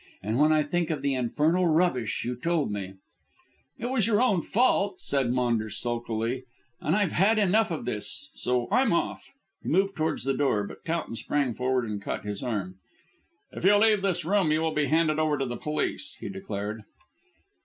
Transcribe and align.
And 0.23 0.39
when 0.39 0.51
I 0.51 0.63
think 0.63 0.89
of 0.89 1.03
the 1.03 1.13
infernal 1.13 1.67
rubbish 1.67 2.25
you 2.25 2.35
told 2.35 2.71
me" 2.71 2.95
"It 3.79 3.85
was 3.85 4.07
your 4.07 4.19
own 4.19 4.41
fault," 4.41 4.95
said 4.99 5.31
Maunders 5.31 5.77
sulkily, 5.77 6.45
"and 6.79 6.95
I've 6.95 7.11
had 7.11 7.37
enough 7.37 7.69
of 7.69 7.85
this 7.85 8.29
so, 8.33 8.67
I'm 8.71 8.93
off." 8.93 9.29
He 9.61 9.69
moved 9.69 9.95
towards 9.95 10.23
the 10.23 10.33
door, 10.33 10.63
but 10.65 10.83
Towton 10.85 11.15
sprang 11.17 11.53
forward 11.53 11.85
and 11.87 12.01
caught 12.01 12.25
his 12.25 12.41
arm. 12.41 12.77
"If 13.51 13.63
you 13.63 13.75
leave 13.77 14.01
this 14.01 14.25
room 14.25 14.51
you 14.51 14.61
will 14.61 14.73
be 14.73 14.85
handed 14.87 15.19
over 15.19 15.37
to 15.37 15.45
the 15.45 15.55
police," 15.55 16.15
he 16.19 16.29
declared. 16.29 16.81